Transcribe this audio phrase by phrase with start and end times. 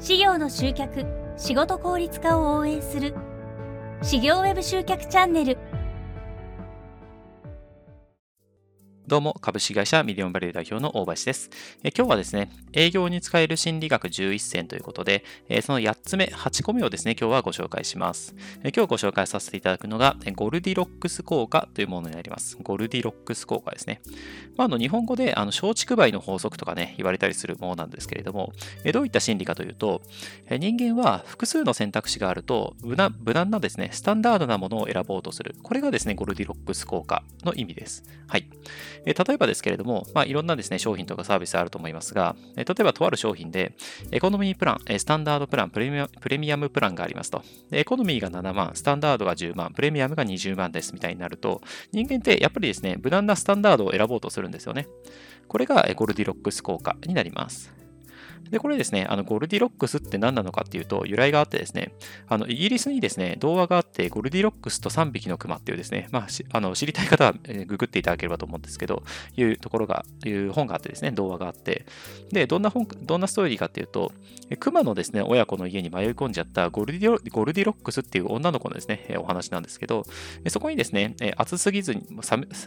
[0.00, 1.04] 事業の集客
[1.36, 3.14] 仕事効率化を応援する。
[4.02, 5.58] 事業ウェブ集客チャンネル。
[9.10, 11.50] どうも、株式会社ミリオンバリュー代表の大橋です。
[11.82, 18.36] え今日はですね、営業に使える心理学11選ということで、えその8つ目、8個目をですね、今日はご紹介します。
[18.62, 22.56] え今日ご紹介させていただくのが、ゴルディロックス効果というものになります。
[22.62, 24.00] ゴルディロックス効果ですね。
[24.56, 28.52] まあ、あの日本語であの松竹梅の法則とかね、言われたりするものなんですけれども、
[28.84, 30.02] えどういった心理かというと、
[30.48, 35.56] え人間は複数の選択肢があると無難、無難なですね、スタンダードなものを選ぼうとする。
[35.64, 38.04] これがですね、ゴルディロックス効果の意味です。
[38.28, 38.46] はい。
[39.06, 43.72] え例えばですけれども、まあ、いろんなですね、商品とかサービスあると思いますが、え例えばとある商品で、
[44.10, 47.42] エコノミープラン、えスタンダードプランプレミア、プレミアムプランがありますと。
[47.72, 51.60] エコノミーが7万、スタンダードが10万、プレミアムが20万ですみたいになると、
[51.92, 54.86] 人間ってやっぱりですね、無難なスタンダードを選ぼうとするんですよね。
[55.48, 57.89] これがゴルディロックス効果になります。
[58.50, 61.92] で、これですね、あのゴルディロックスって何なのかっていうと、由来があってですね、
[62.28, 67.34] あのイギリスにですね、童話があって、ゴルディロックスと3匹の熊っていうですね、まあ、あの知りたい方は
[67.66, 69.02] ググっていただければと思うんですけど、
[69.36, 71.86] いうところが、いう本があってですね、童話があって、
[72.32, 74.12] で、どんな本、どんなストーリーかっていうと、
[74.58, 80.04] 熊のですね、親子の家に迷い込んじゃったゴルディロゴルディロックスっていう女の子のですね、お話なんですけど、
[80.48, 82.02] そこにですね、暑すぎずに、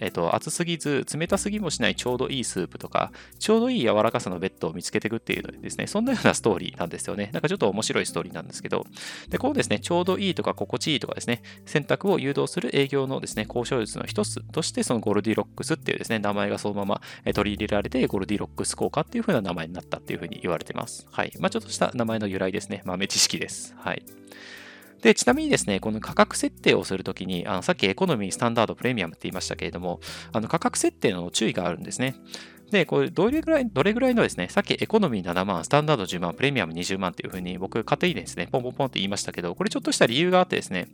[0.00, 7.30] えっと、暑すぎず、冷たすぎもしないちょうどいいスープとか、ちょうどいい柔らかさのベッドを見つけていくっていうのですね、そんなようなストーリーなんですよね。
[7.32, 8.86] なんかちょっと面白いストーリーなんですけど、
[9.28, 17.00] で、こうですね、ちょうどいいとか心地いいとかですね、選択を誘導する営業のですね、交渉術の一つとして、そのゴルディロックスっていうですね、名前がそのまま
[17.34, 21.06] 取り入れられて、ゴルディロックス効果っていう風な名前になったっていう風に言われてます。
[21.10, 21.32] はい。
[21.38, 22.82] まあちょっとした名前の由来ですね。
[22.84, 23.74] 豆知識です。
[23.78, 24.02] はい。
[25.02, 30.00] で、ちなみにですね、この価格設定をするときに、あのさっきエコノミー、スタンダード、プレミアムって言いましたけれども、
[30.32, 32.16] あの価格設定の注意があるんですね。
[32.70, 40.88] で、これどれぐらい、どれぐらいのですね、さっきエコノミー7万、スタンダード10万、プレミアム20万っていうふうに僕勝手にですね、ポンポンポンって言いましたけど、これちょっとした理由があってですね、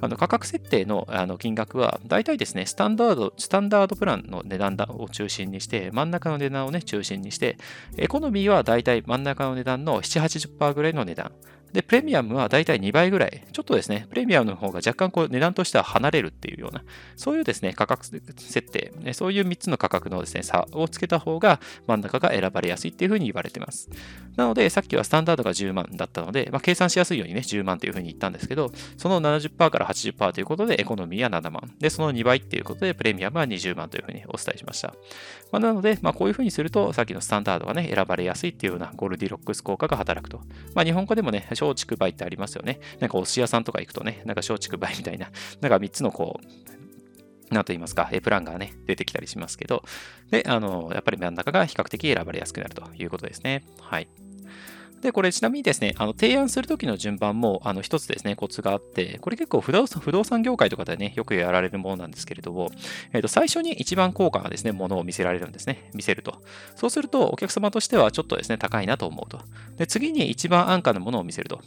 [0.00, 7.58] あの価格設定のあの金額は、大体ですね、スタンダード、スタンダードプランの値段を中心にして、真ん中の値段をね、中心にして、
[7.96, 11.32] エコノミーは大体真ん中の値段の7、80%ぐらいの値段。
[11.72, 16.82] で、プレミアムはだいたい2倍ぐらい、ちょっとですね、プレミアムの方が若干こう値段としては離れるっていうような、
[17.16, 23.90] そういうですね、価格設定、そういう3つの価格のですね、差をつけた方が真ん中が選ばれやすいっていうふうに言われてます。
[24.36, 31.74] なので、さっきはスタンダードが10万だったので、まあ、計算しやすいようにね、10万というふうに言ったんですけど、その70%から80%ということで、エコノミーは7万。
[31.78, 34.94] で、その2倍っていうことで、プレミアムは20万というふうにお伝えしました。
[35.50, 40.40] まあ、なので、まあ、こういうふうにすると、さっきのスタンダードがね、選ばれやすいっていうようなゴールディロックス効果が働くと。
[40.74, 42.80] まあ、日本語でもね、松竹梅ってありますよね。
[43.00, 45.30] なんかお寿司屋さんとか行くとね、なんか松竹梅みたいな、
[45.60, 49.82] なんか3つのこう、なんと言いますか、プランがね、出てきたりしますけど、
[50.30, 53.64] で、あの、やっぱり真ん中が比較的選ばれやすくなるということですね。
[53.80, 54.08] はい。
[55.00, 62.70] で、これちなみにですね、あの提案するときの順番もあの一つですね、コツがあって、これ結構不動産不動産業界とかでね、よくやられるものなんですけれども、
[63.12, 65.90] えー、と最初に一番効果がですね、ものを見せられるんですね。
[65.94, 66.42] 見せると。
[66.74, 69.40] そうすると、お客様としてはちょっとですね、高いなと思うと。
[69.76, 71.60] で、次に一番安価なものを見せると。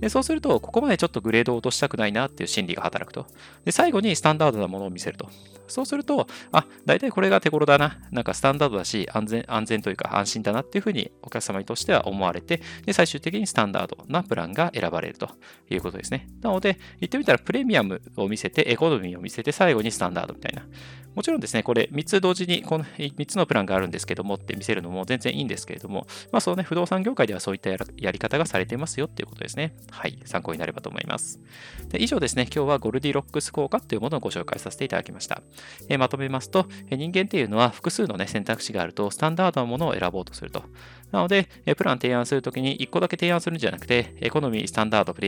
[0.00, 3.26] で、そうすると、ここまでちょっとグレードを落としたくないなっていう心理が働くと。
[3.64, 5.28] で、最後にスタンダードなものを見せると。
[5.66, 7.98] そうすると、あ、大体これが手頃だな。
[8.10, 15.30] なんかスタンダードだし、安全、安全というか安心だなっていうふうにお客様にとしては思われて、で、最終的にスタンダードなプランが選ばれると
[15.70, 16.28] いうことですね。
[16.42, 20.66] なので、言ってみたらプレミアムを見せて、エコノミーを見せて、最後にスタンダードみたいな。
[21.14, 27.78] もちろんですね、これ3つ同時にこの3つのプランがあるんですけどもって見せるのも全然いいんですけれども、まあそのね、不動産業界ではそういったや
[28.10, 29.74] り方がされていますよっていうことですね。
[29.90, 31.40] はい、参考になればと思います。
[31.88, 35.42] で以上ですね、今日はゴルディロックス効果というものをご紹介させていただきました。
[35.88, 40.64] えまとめますと、人間っていうのは複数のね、選択肢があると、スタンダードなものを選ぼうとすると。
[41.12, 45.20] なので、プラン提案するときに1個だけ提案するんじゃなくて、エコノミー、スタンダード、プ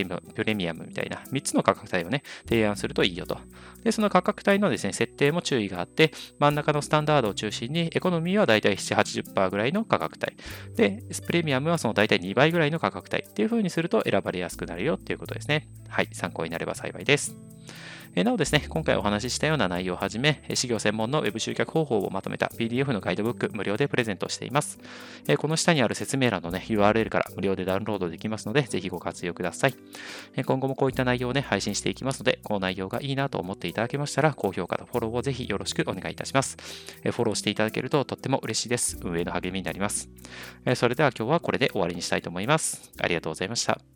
[0.44, 3.38] レミアムみたいな3つの価格帯をね、提案するといいよと。
[3.84, 10.36] で、その価格帯のですね、設定も注意があって、真ん中のスタンダードを中心に、エコノミーはだいたい7、80%ぐらいの価格帯。
[10.74, 15.68] で、プレミアムはそのだいたい2倍ぐらいの価格帯っていう風にすると選ばれやすくなるよっていうことですね。
[15.88, 17.36] はい、参考になれば幸いです。
[18.18, 24.78] えなおですね、今回お話ししたような内容をはじめ、事業専門の Web 集客方法をまとめた PDF のガイドブック無料でプレゼントしています。
[25.28, 29.74] えこの下にある説明欄のね、URL から無料でダウンロードできますので、ぜひご活用ください。
[30.34, 36.56] え今後もこういった内容をね、配信していきますので、この内容がいいなと思っていただけましたら、高評価とフォローをぜひよろしくお願いいたします。
[37.04, 38.98] えフォローしていただけるととっても嬉しいです。
[39.02, 40.08] 運営の励みになります。
[40.64, 42.92] えそれでは今日はこれで終わりにしたいと思います。
[42.98, 43.95] ありがとうございました。